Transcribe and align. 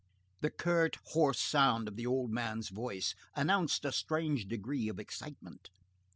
The 0.39 0.49
curt, 0.49 0.97
hoarse 1.09 1.39
sound 1.39 1.87
of 1.87 1.95
the 1.95 2.07
old 2.07 2.31
man's 2.31 2.69
voice 2.69 3.13
announced 3.35 3.85
a 3.85 3.91
strange 3.91 4.47
degree 4.47 4.89
of 4.89 4.99
excitement. 4.99 5.69